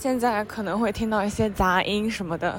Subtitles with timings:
[0.00, 2.58] 现在可能会听到一些杂音什么的，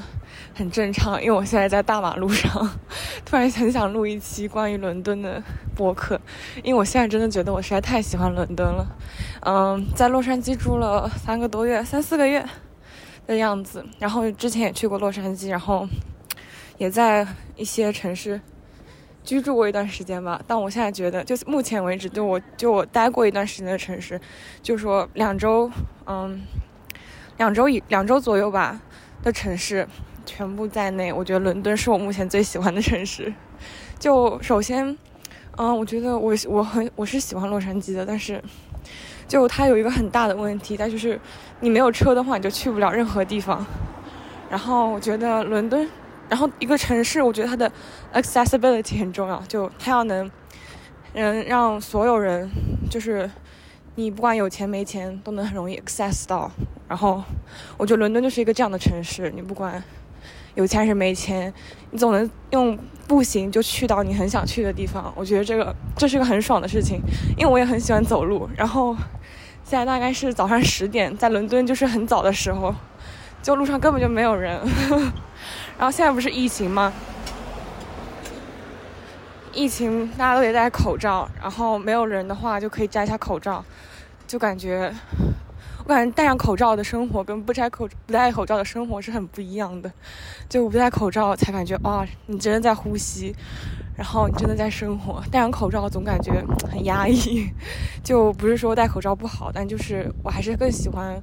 [0.54, 2.70] 很正常，因为我现在在大马路上，
[3.26, 5.42] 突然很想录一期关于伦敦的
[5.76, 6.22] 播客，
[6.62, 8.86] 因为我现在真的觉得我实在太喜欢伦敦了。
[9.44, 12.48] 嗯，在洛杉矶住了三个多月，三四个月
[13.26, 15.88] 的样子，然后之前也去过洛杉矶，然后
[16.78, 18.40] 也在一些城市
[19.24, 20.40] 居住过一段时间吧。
[20.46, 24.22] 但我现在觉得，就目前为止，就我就我待过一段时间的城市，
[24.62, 25.72] 就说两周，
[26.06, 26.40] 嗯。
[27.42, 28.80] 两周以两周左右吧
[29.24, 29.88] 的城市
[30.28, 33.34] 全部在内，我觉得伦敦是我目前最喜欢的城市。
[33.98, 34.96] 就首先，
[35.58, 38.40] 嗯，我觉得我我很我是喜欢洛杉矶的，但是
[39.28, 41.20] 就它有一个很大的问题，它就是
[41.62, 43.66] 你没有车的话，你就去不了任何地方。
[44.48, 45.90] 然后我觉得伦敦，
[46.30, 47.72] 然后一个城市，我觉得它的
[48.14, 50.30] accessibility 很重要，就它要能
[51.14, 52.48] 嗯让所有人，
[52.88, 53.28] 就是
[53.96, 56.50] 你不管有钱没钱，都能很容易 access 到。
[56.88, 57.24] 然后，
[57.78, 59.84] 我觉得伦敦就是一个这样的城市，你不管
[60.56, 61.54] 有钱还是没钱，
[61.92, 65.12] 你总能用步行就去到你很想去的地方。
[65.16, 67.02] 我觉得这个这是个很爽的事情，
[67.38, 68.50] 因为我也很喜欢走路。
[68.56, 68.96] 然后
[69.64, 72.74] 现在大概是早上十点，在伦敦就是很早的时候，
[73.42, 74.60] 就路上根本就没有人。
[75.78, 76.94] 然后现在不是疫情吗？
[79.54, 83.64] 疫情大家都得戴口罩，然后没有人的话就可以摘下口罩，
[84.28, 84.94] 就感觉。
[85.84, 89.92] 我感觉戴上口罩的生活跟不摘口不戴口罩的生活是很不一样的。
[90.48, 93.36] 就不戴口罩才感觉啊，你真的在呼吸，
[93.98, 95.22] 然后你真的在生活。
[95.32, 96.34] 戴上口罩总感觉
[96.70, 97.50] 很压抑。
[98.04, 101.20] 就不是说戴口罩不好，但就是我还是更喜欢，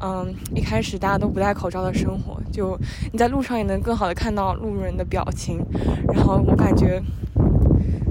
[0.00, 2.40] 嗯，一开始大家都不戴口罩的生活。
[2.50, 2.78] 就
[3.12, 5.60] 你在路上也能更好的看到路人的表情，
[6.12, 7.00] 然后我感觉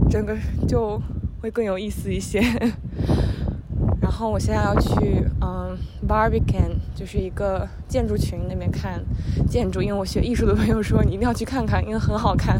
[0.09, 0.35] 整个
[0.67, 1.01] 就
[1.41, 2.41] 会更有意思一些。
[4.01, 9.03] 然后我现在要去，嗯，Barbican，就是一个建筑群那边看
[9.49, 12.59] 建筑，因为我学艺术的朋友说你一定要去看看，因为很好看。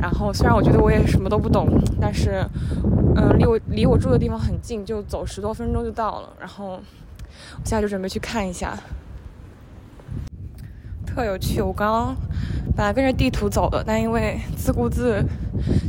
[0.00, 1.68] 然后虽然我觉得我也什么都不懂，
[2.00, 2.46] 但是，
[3.16, 6.32] 嗯，离我离我住的地方很近，就走十多分钟就到了。
[6.38, 8.78] 然后我现在就准备去看一下。
[11.18, 12.16] 特有趣，我刚刚
[12.76, 15.20] 本来跟着地图走的，但因为自顾自，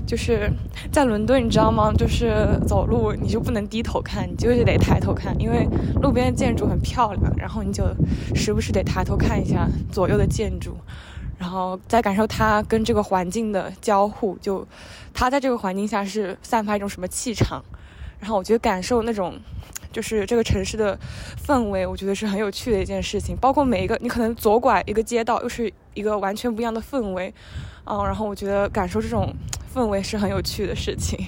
[0.07, 0.51] 就是
[0.91, 1.93] 在伦敦，你知道吗？
[1.93, 5.69] 就是走路你就不能低头看，你就是得抬头看，因为
[6.01, 7.83] 路边的建筑很漂亮，然后你就
[8.33, 10.75] 时不时得抬头看一下左右的建筑，
[11.37, 14.67] 然后再感受它跟这个环境的交互，就
[15.13, 17.63] 它在这个环境下是散发一种什么气场，
[18.19, 19.35] 然后我觉得感受那种。
[19.91, 20.97] 就是这个城市的
[21.45, 23.35] 氛围，我觉得是很有趣的一件事情。
[23.37, 27.33] 包括每一个，你可能左拐一个街道，又是一个完全不一样的氛围，
[27.85, 29.33] 嗯，然后我觉得感受这种
[29.73, 31.19] 氛围是很有趣的事情。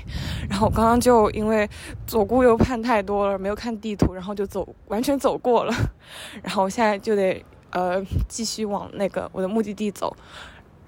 [0.49, 1.67] 然后我刚刚就因为
[2.05, 5.73] 左顾右盼太多了，没有看地图，然后就走完全走过了。
[6.43, 10.15] 然后我现在就得呃继续往那个我的目的地走，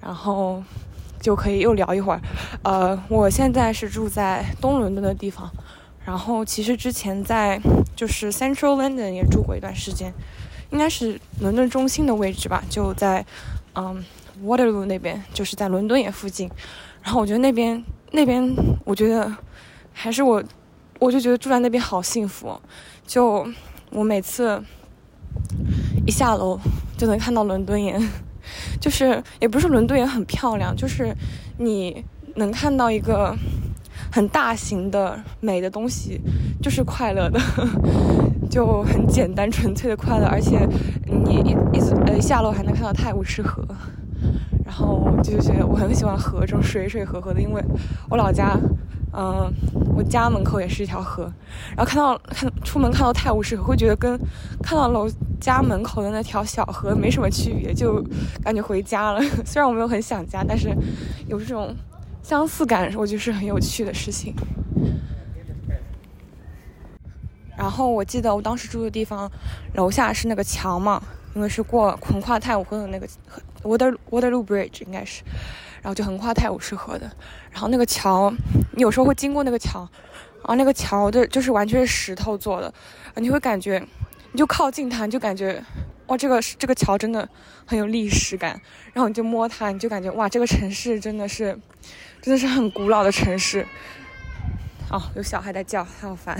[0.00, 0.62] 然后
[1.20, 2.20] 就可以又聊一会儿。
[2.62, 5.50] 呃，我现在是住在东伦敦的地方。
[6.04, 7.58] 然后其实之前在
[7.96, 10.12] 就是 Central London 也住过一段时间，
[10.70, 13.24] 应该是伦敦中心的位置吧，就在
[13.74, 14.04] 嗯
[14.44, 16.50] Waterloo 那边，就是在伦敦眼附近。
[17.02, 17.82] 然后我觉得那边
[18.12, 18.54] 那边，
[18.84, 19.34] 我觉得
[19.92, 20.44] 还是我，
[20.98, 22.60] 我就觉得住在那边好幸福。
[23.06, 23.46] 就
[23.90, 24.62] 我每次
[26.06, 26.60] 一下楼
[26.98, 27.98] 就能看到伦敦眼，
[28.78, 31.16] 就是也不是伦敦眼很漂亮，就是
[31.58, 32.04] 你
[32.36, 33.34] 能看到一个。
[34.14, 36.20] 很大型的美的东西，
[36.62, 37.40] 就是快乐的，
[38.48, 40.26] 就很简单纯粹的快乐。
[40.26, 40.68] 而且
[41.04, 43.66] 你一一直呃下楼还能看到泰晤士河，
[44.64, 47.60] 然后就觉得我很喜欢河这种水水河河的，因为
[48.08, 48.56] 我老家，
[49.12, 49.52] 嗯，
[49.96, 51.24] 我家门口也是一条河，
[51.76, 54.16] 然后看到看出门看到泰晤士河，会觉得跟
[54.62, 55.10] 看到楼
[55.40, 58.00] 家门口的那条小河没什么区别，就
[58.44, 59.20] 感觉回家了。
[59.44, 60.72] 虽然我没有很想家，但是
[61.26, 61.74] 有这种。
[62.24, 64.34] 相似感，我觉得是很有趣的事情。
[67.54, 69.30] 然后我记得我当时住的地方，
[69.74, 71.02] 楼下是那个桥嘛，
[71.34, 73.06] 因为是过横跨泰晤河的那个
[73.62, 75.22] Water Waterloo Bridge 应该是，
[75.82, 77.10] 然后就横跨泰晤士河的。
[77.50, 78.32] 然后那个桥，
[78.72, 79.80] 你有时候会经过那个桥，
[80.38, 82.72] 然后那个桥的就是完全是石头做的，
[83.16, 83.86] 你会感觉，
[84.32, 85.62] 你就靠近它，你就感觉。
[86.06, 87.26] 哇，这个这个桥真的
[87.64, 88.60] 很有历史感，
[88.92, 91.58] 然后你就摸它，你就感觉哇，这个城市真的是，
[92.20, 93.66] 真的是很古老的城市。
[94.90, 96.38] 哦，有小孩在叫，好烦。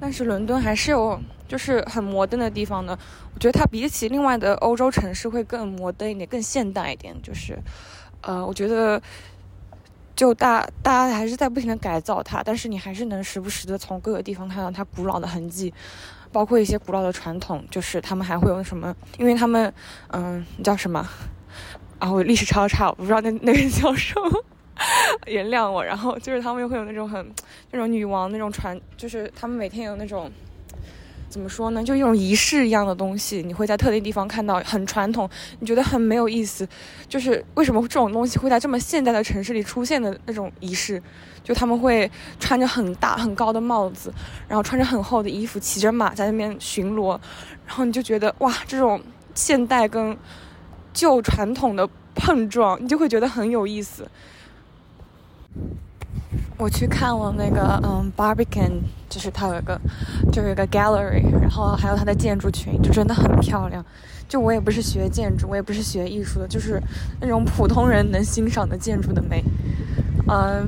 [0.00, 2.98] 但是伦敦还是有就是很摩登的地方的，
[3.32, 7.14] 我觉得它比起另外的欧洲城市会更摩登一点，更现代一点。
[7.22, 7.56] 就是，
[8.22, 9.00] 呃，我觉得
[10.16, 15.72] 就大大家还是在不停的改造它，但是你还是能时不时的从各个地方看到它古老的痕迹。
[16.32, 18.94] 包括一些古老的传统，就是他们还会有什么？
[19.18, 19.72] 因为他们，
[20.08, 21.06] 嗯，叫什么？
[21.98, 24.44] 啊，我历史超差，我不知道那 那个叫什么，
[25.26, 25.84] 原谅我。
[25.84, 27.24] 然后就是他们又会有那种很
[27.70, 30.30] 那种女王那种传，就是他们每天有那种。
[31.32, 31.82] 怎么说呢？
[31.82, 35.26] 就一种仪式一样的东西，你会在特定地方看到，很传统，
[35.60, 36.68] 你觉得很没有意思。
[37.08, 41.02] 就是为什么这种东西会在这么现代的城市里出现的那种仪式？
[41.42, 44.12] 就他们会穿着很大很高的帽子，
[44.46, 47.18] 然后穿着很厚的衣服，骑着马在那边巡逻，
[47.66, 49.00] 然后你就觉得哇，这种
[49.34, 50.14] 现代跟
[50.92, 54.06] 旧传统的碰撞，你就会觉得很有意思。
[56.56, 59.80] 我去看了那个，嗯，Barbican，就是它有一个，
[60.30, 63.84] 就有一个 gallery，然后还有它的建筑群，就真的很漂亮。
[64.28, 66.80] 就我也不是学建筑，我也不是学艺术的，就是
[67.20, 69.42] 那种普通人能欣赏的建筑的美。
[70.28, 70.66] 嗯，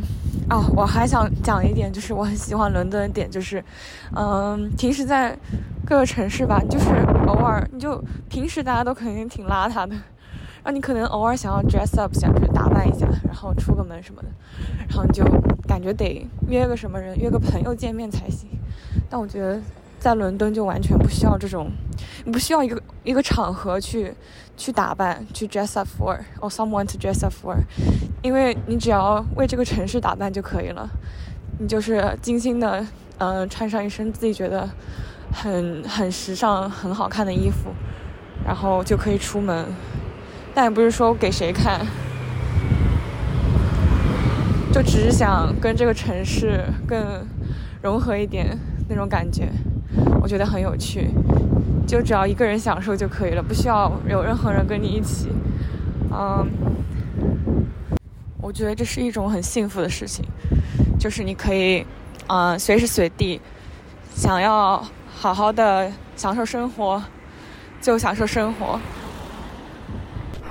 [0.51, 3.65] 哦，我还想讲一点，就是我很喜欢伦敦的点，就是，
[4.15, 5.35] 嗯，平时在
[5.87, 6.87] 各个城市吧，就是
[7.27, 9.95] 偶尔你就平时大家都肯定挺邋遢的。
[10.65, 14.29] 然后你可能偶尔想要 dress up，想去打扮一下，然后出个门什么的，
[14.89, 15.23] 然后你就
[15.69, 18.49] 感觉得约个什么人，约个朋友见面才行。
[19.11, 19.61] 但我觉得
[19.99, 21.71] 在伦敦就完全不需要这种，
[22.25, 24.15] 你不需要一个一个场合去
[24.57, 27.55] 去打扮，去 dress up for，or someone to dress up for，
[28.23, 30.89] 因为你只要为这个城市打扮就可以了。
[31.59, 32.85] 你就是精心的，
[33.19, 34.67] 嗯，穿上一身自己觉得
[35.31, 37.69] 很很时尚、很好看的衣服，
[38.47, 39.67] 然后就可以出门。
[40.55, 41.85] 但也不是说给谁看，
[44.73, 47.27] 就只是想跟这个城市更
[47.83, 48.56] 融合一点
[48.89, 49.49] 那种感觉，
[50.23, 51.11] 我觉得很有趣。
[51.87, 55.29] 就只要一个人享受就可以了，不需要有任何人跟你一起。
[56.11, 56.49] 嗯，
[58.41, 60.25] 我觉得这是一种很幸福的事情，
[60.99, 61.85] 就是你可以，
[62.29, 63.41] 嗯，随时随地
[64.15, 64.83] 想要
[65.15, 67.03] 好好的享受生活，
[67.83, 68.81] 就享受生活。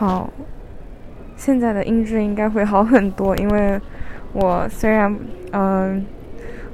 [0.06, 0.30] 好，
[1.38, 3.80] 现在的音质应该会好很多，因为
[4.34, 5.18] 我虽然
[5.54, 6.06] 嗯，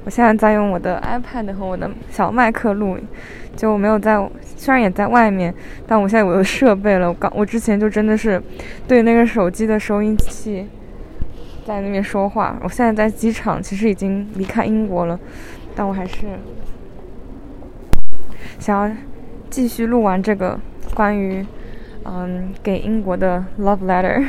[0.04, 2.98] 我现在在用我的 iPad 和我的小麦克录，
[3.54, 4.16] 就没有在，
[4.56, 5.54] 虽然也在外面，
[5.86, 7.06] 但我现在我有设备了。
[7.06, 8.42] 我刚我之前就真的是
[8.88, 10.66] 对那个手机的收音器
[11.64, 12.58] 在那边说话。
[12.64, 15.16] 我现在在机场，其实已经离开英国了，
[15.76, 16.26] 但我还是
[18.58, 18.96] 想要
[19.48, 20.58] 继续录完这个
[20.96, 21.46] 关于。
[22.04, 24.24] 嗯，给英国的 love letter，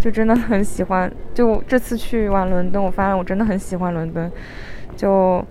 [0.00, 1.10] 就真的很喜欢。
[1.32, 4.30] 就这次去玩伦敦，我发现我真的很喜欢伦敦。
[4.96, 5.44] 就，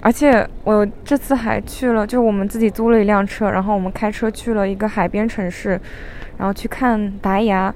[0.00, 5.80] 而且我这次还去了，就我们自己租了一辆车，然后我们开车去了一个海边城市，
[6.38, 7.72] 然后去看白牙。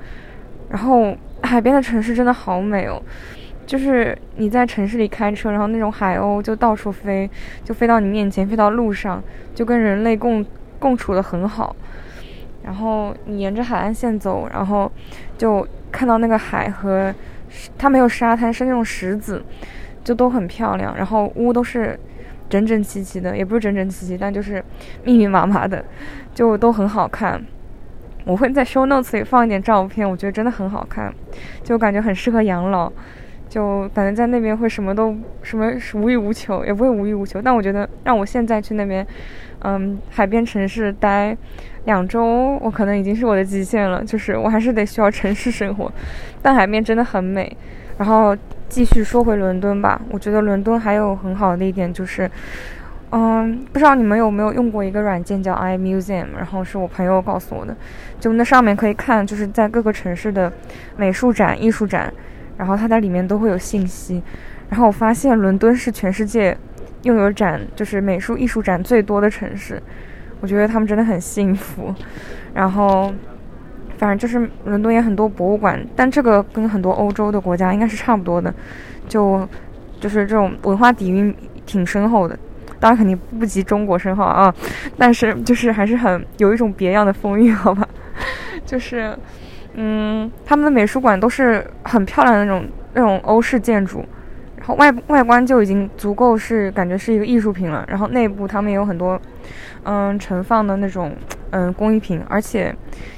[0.70, 3.02] 然后海边的城市真的好美哦，
[3.66, 7.28] 就是你在城市里开车，然后那种海鸥就到处飞，
[7.64, 9.22] 就飞到你面前，飞到路上，
[9.54, 10.44] 就跟人类共
[10.78, 11.74] 共处的很好。
[12.70, 14.88] 然后你沿着海岸线走，然后
[15.36, 17.12] 就看到那个海和
[17.76, 19.42] 它没有沙滩，是那种石子，
[20.04, 20.96] 就都很漂亮。
[20.96, 21.98] 然后屋都是
[22.48, 24.64] 整整齐齐的，也不是整整齐齐，但就是
[25.02, 25.84] 密密麻麻的，
[26.32, 27.44] 就都很好看。
[28.24, 31.12] 我会在 show notes 里放一点照片，我觉得真的很好看，
[31.64, 32.88] 就感觉很适合养老，
[33.48, 37.42] 就感觉在那边会什么都什么无欲无求，也不会无欲无求。
[37.42, 39.04] 但我觉得让我现在去那边，
[39.62, 41.36] 嗯，海边城市待。
[41.86, 45.90] 两周我可能已经是我的极限了，就是我还是得需要城市生活，
[46.42, 47.56] 但海边真的很美。
[47.96, 48.36] 然后
[48.68, 52.30] 继续说回伦敦吧，我觉得伦敦还有很好的一点就是，
[53.12, 57.74] 嗯，不知道你们有没有用过一个软件叫 iMuseum，然后是我朋友告诉我的，
[58.20, 60.52] 就那上面可以看就是在各个城市的
[60.98, 62.12] 美术展、艺术展，
[62.58, 64.22] 然后它在里面都会有信息。
[64.68, 66.56] 然后我发现伦敦是全世界
[67.02, 69.82] 拥有展就是美术艺术展最多的城市。
[70.40, 71.94] 我觉得他们真的很幸福，
[72.54, 73.12] 然后，
[73.98, 78.54] 反正就是伦敦也很多博物馆，但这个跟很多欧洲的国家应该是差不多的，
[79.06, 79.46] 就
[80.00, 81.34] 就是这种文化底蕴
[81.66, 82.38] 挺深厚的，
[82.78, 84.54] 当然肯定不及中国深厚啊，
[84.96, 87.86] 但是就是还是很有一种别样的风韵，好吧，
[88.64, 89.14] 就是，
[89.74, 94.02] 嗯，他们的美术馆都是很漂亮的那种那种欧式建筑。
[94.60, 99.20] 然后外外观就已经足够是感觉是一个艺术品了，然后内部他们也有很多，
[99.82, 101.12] 嗯，盛放的那种
[101.50, 102.72] 嗯工艺品，而且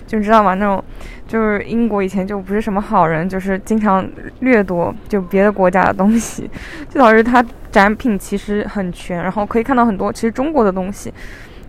[0.07, 0.55] 就你知道吗？
[0.55, 0.83] 那种
[1.27, 4.09] 就是英国以前就不是什么好人，就是经常
[4.41, 6.49] 掠夺就别的国家的东西，
[6.89, 11.13] 就导致它展品其实很全，然后可以看到很多其实中国的东西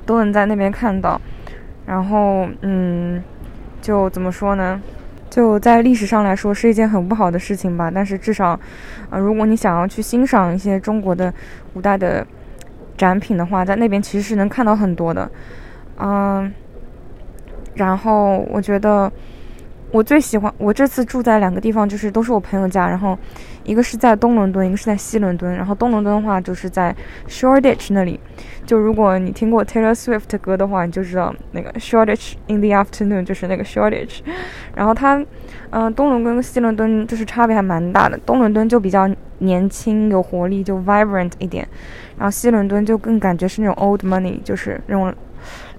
[0.06, 1.20] 都能在那边看到，
[1.88, 3.22] 然后嗯，
[3.82, 4.80] 就怎么说呢？
[5.34, 8.60] 就在历史上来说是一件很不好的事情吧，但是至少，
[9.10, 11.34] 呃，如果你想要去欣赏一些中国的
[11.74, 12.24] 古代的
[12.96, 15.28] 展品的话，在那边其实是能看到很多的，
[15.98, 16.54] 嗯，
[17.74, 19.12] 然后我觉得。
[19.94, 23.16] 我最喜欢我这次住在两个地方，就是都是我朋友家，然后
[23.64, 25.56] 一个是在东伦敦，一个是在西伦敦。
[25.56, 26.96] 然后东伦敦的话就是在
[27.28, 28.20] Shoreditch 那里，
[28.66, 34.22] 就如果你听过 Taylor Swift 的歌的话，你就知道那个 Shoreditch in the afternoon 就是那个 Shoreditch。
[34.74, 35.24] 然后它，
[35.70, 39.08] 嗯，东伦敦跟西伦敦就是差别还蛮大的，东伦敦就比较
[39.38, 41.68] 年轻有活力，就 vibrant 一点，
[42.18, 45.14] 然后西伦敦就更感觉是那种 old money，就是那种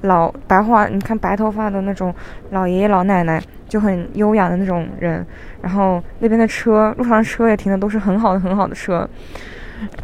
[0.02, 2.14] 老白话，你看白头发的那种
[2.50, 3.42] 老爷爷老奶奶。
[3.74, 5.26] 就很优雅的那种人，
[5.60, 9.04] 然后那边的车，路上的车也停的都是很好的很好的车，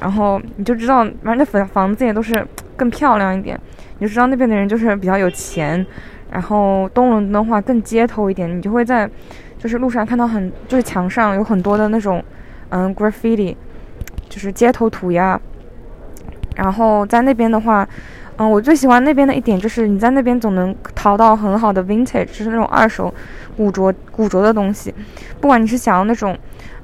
[0.01, 2.45] 然后你就知道，反正那房房子也都是
[2.77, 3.57] 更漂亮一点，
[4.01, 5.87] 你就知道那边的人就是比较有钱。
[6.33, 9.09] 然后东伦敦的话更街头一点，你就会在
[9.57, 12.21] 就是路上看到很就是墙上有很多的那种
[12.71, 13.55] 嗯 graffiti，
[14.29, 15.41] 就是街头涂鸦。
[16.57, 17.89] 然后在那边的话。
[18.41, 23.13] 嗯，我最喜欢那边的一点就是你在那边总能淘到很好的 vintage，就是那种二手
[23.55, 24.95] 古着古着的东西。
[25.43, 26.35] 不管你是想要那种，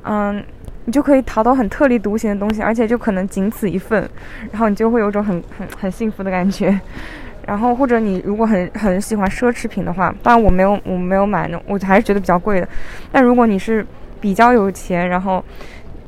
[0.04, 0.44] 嗯，
[0.84, 4.06] 你就可以淘到很特立独行的东西，而且就可能仅此一份，
[4.52, 6.78] 然后你就会有种很很很幸福的感觉。
[7.46, 12.68] 然后或者你如果很很喜欢奢侈品的话，当然我没有我没有买那种，我还是觉得比较贵的。
[13.10, 13.86] 但如果你是
[14.20, 15.42] 比较有钱，然后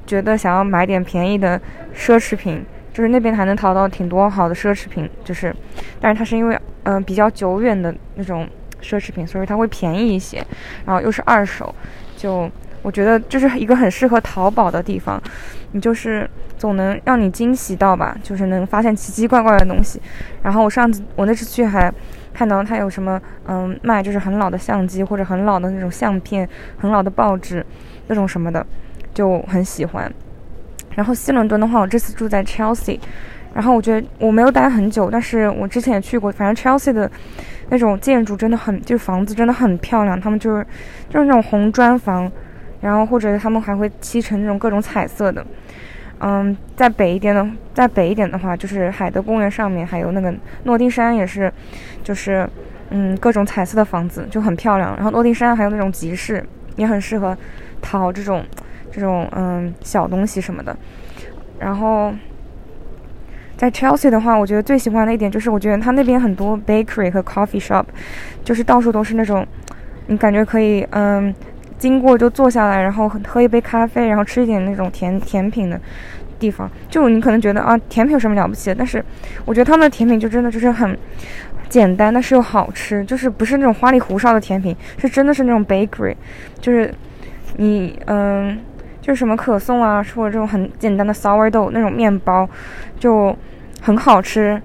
[0.07, 1.59] 觉得想要买点便宜的
[1.97, 2.62] 奢侈品。
[2.99, 5.55] 就是那边还能淘到挺多好的奢侈品，就是，
[6.00, 8.45] 但是它是因为嗯比较久远的那种
[8.83, 10.45] 奢侈品，所以它会便宜一些，
[10.85, 11.73] 然后又是二手，
[12.17, 12.50] 就
[12.83, 15.23] 我觉得就是一个很适合淘宝的地方，
[15.71, 20.02] 你就是总能让你惊喜到吧，就是能发现奇奇怪怪的东西。
[20.43, 21.88] 然后我上次我那次去还
[22.35, 27.64] 看到它有什么嗯卖就是很老的相机或者很老的那种相片、很老的报纸
[28.09, 28.67] 那种什么的，
[29.14, 30.12] 就很喜欢。
[30.99, 32.99] 然后西伦敦的话，我这次住在 Chelsea，
[33.55, 36.33] 然后我觉得我没有待很久，但是我之前也去过。
[36.33, 37.09] 反正 Chelsea 的
[37.69, 40.21] 那种建筑真的很，就是房子真的很漂亮。
[40.21, 40.67] 他们就是
[41.09, 42.28] 就是那种红砖房，
[42.81, 45.47] 然后或者他们还会漆成那种各种彩色的。
[46.19, 51.52] 嗯，在北一点的，在北一点的话，就是海德公园上面还有那个诺丁山，也是
[52.02, 52.45] 就是
[52.90, 54.97] 嗯各种彩色的房子就很漂亮。
[54.97, 57.38] 然后诺丁山还有那种集市，也很适合
[57.81, 58.45] 淘这种。
[58.99, 60.76] 这种嗯小东西什么的，
[61.61, 62.12] 然后
[63.57, 67.85] 在 Chelsea 的话，我觉得最喜欢的一点就是，我觉得它那边很多 bakery 和 coffee shop，
[68.45, 69.47] 就是到处都是那种
[70.09, 71.33] 你感觉可以嗯
[71.78, 75.81] 经过就坐下来，然后喝一杯咖啡，然后吃一点那种甜甜品的
[76.40, 76.69] 地方。
[76.88, 78.75] 就你可能觉得啊，甜品有什么了不起的？
[78.75, 79.05] 但是
[79.45, 80.99] 我觉得他们的甜品就真的就是很
[81.69, 86.14] 简单，但是又好吃，就是不是那种花里胡哨的甜品，是真的是那种 bakery，
[86.61, 86.93] 就是
[87.57, 88.59] 你嗯。
[89.09, 92.47] 就是什么可颂啊，或者这种很简单的 sourdough 那种面包，
[93.00, 93.35] 就
[93.81, 94.61] 很好吃，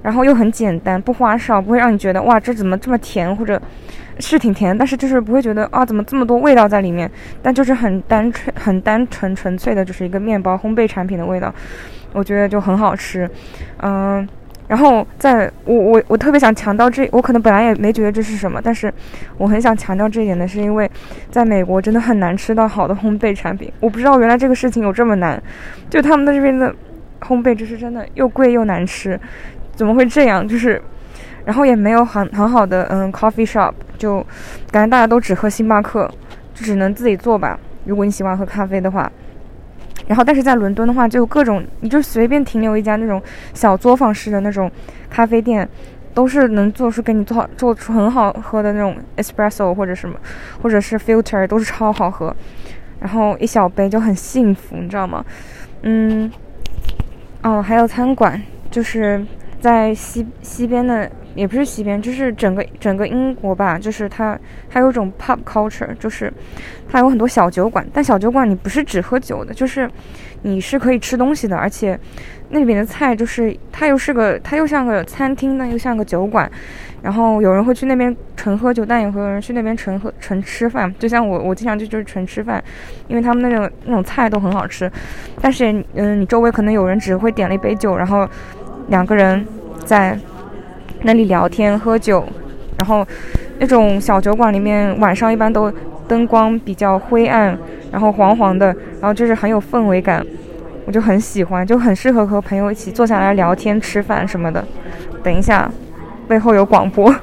[0.00, 3.60] 然后又很简单，不花哨，不会让你觉得哇这怎么这么甜，或者
[4.20, 7.10] 是挺甜，但是就是不会觉得啊怎么这么多味道在里面，
[7.42, 11.52] 但就是很单纯、很单纯、纯粹的，就是一个面包烘焙产品的味道，
[12.12, 13.28] 我觉得就很好吃，
[13.78, 14.28] 嗯。
[14.70, 18.92] 然后，在我我我特别想强调这，我可能本来也没觉得这是什么，但是
[19.36, 20.88] 我很想强调这一点的是，因为
[21.28, 23.72] 在美国真的很难吃到好的烘焙产品。
[23.80, 25.42] 我不知道原来这个事情有这么难，
[25.90, 26.72] 就他们的这边的
[27.22, 29.18] 烘焙就是真的又贵又难吃，
[29.74, 30.46] 怎么会这样？
[30.46, 30.80] 就是，
[31.44, 34.24] 然后也没有很很好的嗯 coffee shop，就
[34.70, 36.08] 感觉大家都只喝星巴克，
[36.54, 37.58] 就只能自己做吧。
[37.86, 39.10] 如果你喜欢喝咖啡的话。
[40.10, 43.22] 然后，但是在伦敦的话，就各种，你就随便停留一家那种
[43.54, 44.68] 小作坊式的那种
[45.08, 45.68] 咖啡店，
[46.12, 50.16] 都是能做出给你做好做出很好喝的那种 espresso 或者什么，
[50.60, 52.34] 或者是 filter 都是超好喝。
[52.98, 55.24] 然后一小杯就很幸福，你知道吗？
[55.82, 56.28] 嗯，
[57.44, 59.24] 哦，还有餐馆，就是
[59.60, 61.08] 在西西边的。
[61.40, 66.30] 也不是西边，就是整个整个英国吧，就是它它有一种 pub culture，就是
[66.86, 69.90] 它有很多小酒馆，但小酒馆你不是只喝酒的，就是
[70.42, 71.98] 你是可以吃东西的，而且
[72.50, 76.50] 那边的菜就是它又是个它又像个餐厅呢，又像个酒馆，
[77.00, 82.62] 然后有人会去那边纯喝酒，但也会有人去那边纯喝纯吃饭，就像我我经常去就是纯吃饭，
[83.08, 84.92] 因为他们那种那种菜都很好吃，
[85.40, 88.28] 但是嗯，你周围可能有人只会点了一杯酒，然后
[88.88, 89.42] 两个人
[89.86, 90.18] 在。
[91.02, 92.24] 那里聊天喝酒，
[92.78, 93.06] 然后
[93.58, 95.72] 那种小酒馆里面晚上一般都
[96.06, 97.56] 灯光比较灰暗，
[97.90, 98.66] 然后黄黄的，
[99.00, 100.24] 然后就是很有氛围感，
[100.86, 104.64] 我就很喜欢，就很适合和朋友一起坐下来聊天、吃饭什么的。
[105.22, 105.70] 等一下，
[106.28, 107.14] 背后有广播。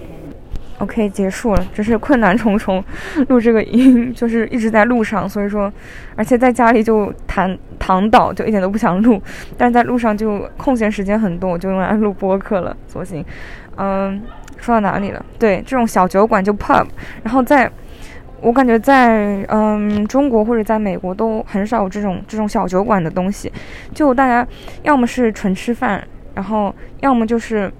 [0.79, 2.83] OK，结束了，真是困难重重，
[3.29, 5.73] 录这个音就是一直在路上，所以说，
[6.15, 9.19] 而且在家里就躺躺倒，就一点都不想录，
[9.57, 13.25] 但是在路上就空闲时间很多，我就用来录播客了，索性，
[13.77, 14.21] 嗯，
[14.57, 15.25] 说到哪里了？
[15.39, 16.85] 对，这种小酒馆就 pub，
[17.23, 17.67] 然后在，
[18.41, 23.51] 我感觉在嗯中国或者在美国都很少有这种这种小酒馆的东西，
[23.95, 24.47] 就大家
[24.83, 27.73] 要么是纯吃饭，然后要么就是。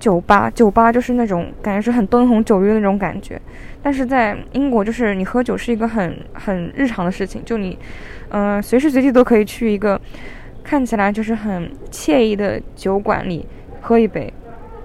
[0.00, 3.38] 酒吧，酒吧就是那种感觉是很灯红酒绿的那种感觉，
[3.82, 7.78] 但是在英国，就是你喝酒是一个很很日常的事情，就你，
[8.30, 10.00] 嗯，随时随地都可以去一个
[10.64, 13.46] 看起来就是很惬意的酒馆里
[13.82, 14.32] 喝一杯，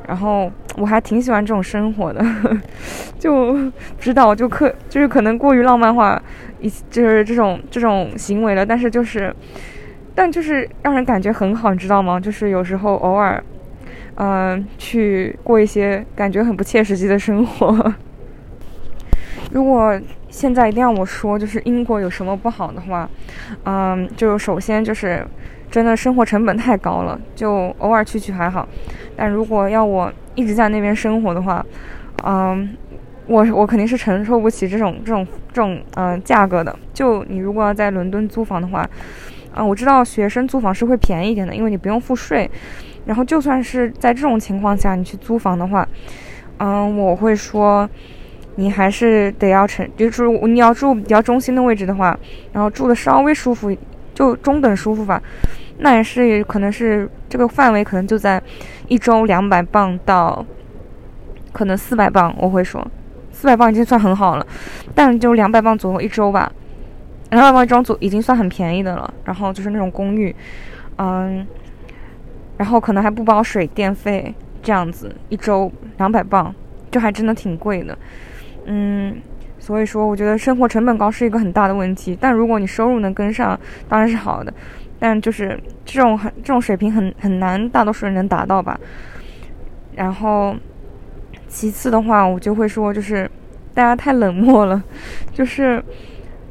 [0.05, 2.21] 然后我还挺喜欢这种生活的，
[3.17, 6.21] 就知道就可就是可能过于浪漫化，
[6.59, 9.33] 一就是这种这种行为了，但是就是，
[10.13, 12.19] 但就是让人感觉很好，你知道吗？
[12.19, 13.41] 就是有时候偶尔。
[14.15, 17.93] 嗯，去过一些感觉很不切实际的生活。
[19.51, 23.09] 如果现在一定要我说，就是英国有什么不好的话，
[23.63, 25.25] 嗯，就首先就是
[25.69, 28.67] 真的生活成本太高了，就偶尔去去还好。
[29.15, 31.65] 但如果要我一直在那边生活的话，
[32.23, 32.75] 嗯，
[33.27, 36.77] 我我肯定是承受不起这种这种这种嗯价格的。
[36.93, 38.89] 就你如果要在伦敦租房的话，
[39.55, 42.49] 嗯，我知道学生租房是会便宜一点的，因为你不用付税。
[43.05, 45.87] 然后就算是在这种情况下，你去租房的话，
[46.57, 47.87] 嗯，我会说，
[48.55, 52.17] 你还是得要成，就是你要住比较中心的位置的话，
[52.51, 53.75] 然后住的稍微舒服，
[54.13, 55.21] 就中等舒服吧，
[55.77, 58.41] 那也是可能是这个范围可能就在
[58.87, 60.43] 一周两百磅到
[61.51, 62.85] 可能四百磅，我会说
[63.31, 64.47] 四百磅已经算很好了，
[64.95, 66.51] 但就两百磅左右一周吧，
[67.29, 69.13] 两百磅一周左已经算很便宜的了。
[69.25, 70.35] 然后就是那种公寓，
[70.97, 71.45] 嗯。
[72.57, 74.33] 然后可能还不包水电费，
[74.63, 76.53] 这样子一周两百磅，
[76.89, 77.97] 就还真的挺贵的。
[78.65, 79.15] 嗯，
[79.59, 82.17] 所以说我觉得生活成本高是一个很大的问题。
[82.19, 83.59] 但如果你收入能跟上，
[83.89, 84.53] 当然是好的。
[84.97, 88.79] 但就是这种很这种水平很很难，大多数人能达到吧。
[89.93, 90.55] 然后
[91.49, 93.29] 其次的话，我就会说就是
[93.73, 94.81] 大家太冷漠了，
[95.33, 95.83] 就是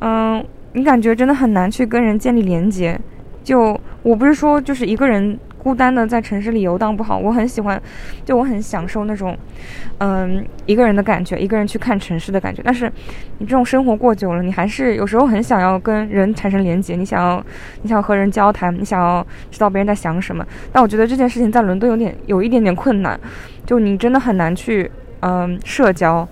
[0.01, 3.01] 嗯，你感觉真的很难去跟人建立连接。
[3.43, 5.39] 就我不是说就是一个人。
[5.65, 7.81] 孤单的在城市里游荡不好，我很喜欢，
[8.23, 9.35] 就我很享受那种，
[9.97, 12.61] 嗯，一个人的感觉，一个人去看城市的感觉。
[12.63, 12.93] 但是
[13.39, 17.43] 你这种生活过久了，你还是有时候很想要跟人产生连接，你想要，
[17.81, 20.47] 你想要和人交谈，你想要知道别人在想什么。
[20.71, 23.19] 但我觉得这件事情在伦敦有点有一点点困难，
[23.65, 26.29] 就你真的很难去，嗯，社交。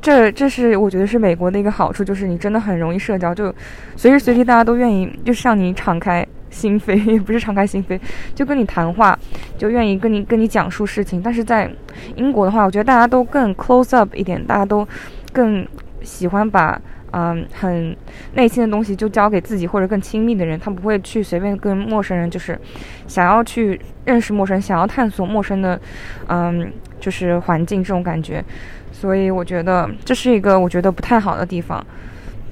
[0.00, 3.54] 这这是我觉得是美国的一个好处，就是你真的很容易社交，就
[3.94, 6.26] 随时随地大家都愿意就是向你敞开。
[6.50, 7.98] 心扉 也不是敞开心扉，
[8.34, 9.18] 就跟你谈话，
[9.56, 11.22] 就愿意跟你跟你讲述事情。
[11.22, 11.70] 但是在
[12.16, 14.86] 英国的话，我觉得大家都更 close up 一点，大家都
[15.32, 15.66] 更
[16.02, 16.80] 喜欢把
[17.10, 17.96] 嗯很
[18.34, 22.58] 内心的东西就交给自己或者更亲密的人，他不会去随便跟陌生人，就是
[23.06, 25.80] 想要去认识陌生，想要探索陌生的
[26.28, 28.44] 嗯就是环境这种感觉。
[28.90, 31.84] 所以我觉得这是一个我觉得不太好的地方。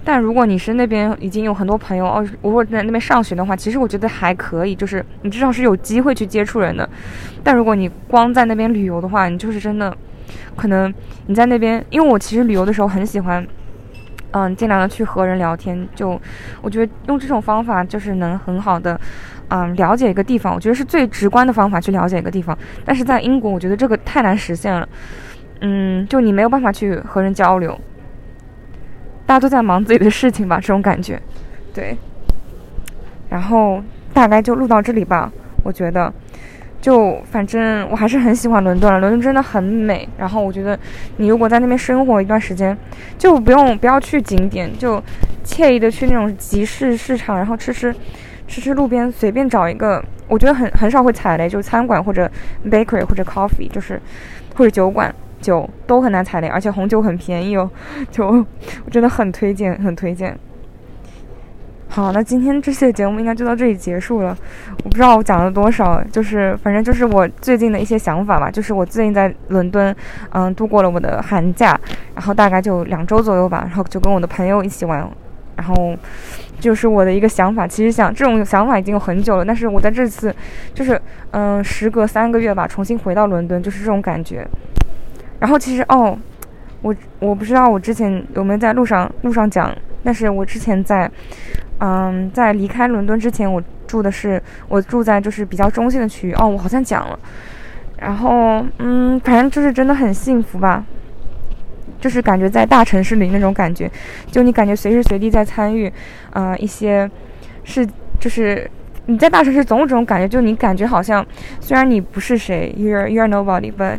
[0.08, 6.88] 但如果你是那边已经有很多朋友哦，如果在那边上学的话，其实我觉得还可以，就是你至少是有机会去接触人的。
[7.42, 9.92] 但如果你光在那边旅游的话，你就是真的，
[10.54, 10.94] 可能
[11.26, 13.44] 你在那边，因为我其实旅游的时候很喜欢，
[14.30, 15.88] 嗯，尽量的去和人聊天。
[15.96, 16.20] 就
[16.62, 19.00] 我觉得用这种方法就是能很好的，
[19.48, 20.54] 嗯，了解一个地方。
[20.54, 22.56] 我觉得是最直观的方法去了解一个地方。
[22.84, 24.88] 但是在英国，我觉得这个太难实现了。
[25.62, 27.76] 嗯，就你没有办法去和人交流。
[29.26, 31.20] 大家都在忙自己的事情吧，这种感觉，
[31.74, 31.96] 对。
[33.28, 33.82] 然后
[34.14, 35.30] 大概就录到这里吧，
[35.64, 36.12] 我觉得，
[36.80, 40.08] 就反正我还是很喜欢伦敦伦敦真的很美。
[40.16, 40.78] 然后我觉得，
[41.16, 42.76] 你如果在那边生活一段时间，
[43.18, 45.02] 就不用不要去景点，就
[45.44, 47.92] 惬意的去那种集市市场，然后吃吃
[48.46, 52.30] 吃吃路边随便找一个，我觉得很很少会踩雷，就是餐馆或者
[52.70, 54.00] bakery 或者 coffee，就是
[54.54, 55.12] 或者酒馆。
[55.40, 57.70] 酒都很难踩雷，而且红酒很便宜哦，
[58.10, 60.36] 就我真的很推荐，很推荐。
[61.88, 64.36] 好，那今天这期节目应该就到这里结束了。
[64.84, 68.50] 我不知道我讲了多少，就是反正就是我最近的一些想法吧。
[68.50, 69.94] 就是我最近在伦敦，
[70.30, 71.78] 嗯，度过了我的寒假，
[72.14, 75.08] 然后大概就两周左右吧，然后就跟我的朋友一起玩，
[75.54, 75.96] 然后
[76.58, 77.66] 就是我的一个想法。
[77.66, 80.34] 其实想这种想法已经有很久了，但是我在这次
[80.74, 84.46] 就是嗯，时隔三个月吧，重新回到伦敦，就是这种感觉。
[85.38, 86.18] 然后其实哦，
[86.82, 91.10] 我我不知道我之前有没有在路上路上讲，但是我之前在，
[91.80, 97.18] 嗯，在离开伦敦之前，我住的是我住在就是比较中心的区域哦，我好像讲了，
[97.98, 100.84] 然后嗯，反正就是真的很幸福吧。
[101.98, 103.90] 就是感觉在大城市里那种感觉，
[104.30, 105.90] 就你感觉随时随地在参与，
[106.30, 107.10] 啊，一些
[107.64, 107.86] 是
[108.20, 108.70] 就是
[109.06, 111.24] 你在大城市总有这种感觉，就你感觉好像
[111.58, 113.96] 虽然你不是谁，you're you're nobody，but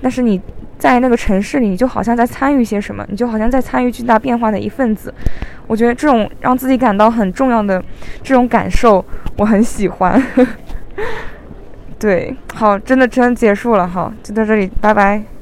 [0.00, 0.40] 但是你
[0.78, 5.12] 在那个城市里，你就好像在参与些什么，你就好像在参与巨大变化的一份子。
[5.66, 7.82] 我觉得这种让自己感到很重要的
[8.22, 9.04] 这种感受，
[9.36, 10.22] 我很喜欢。
[11.98, 15.35] 对，好，真的真结束了，好，就到这里，拜拜。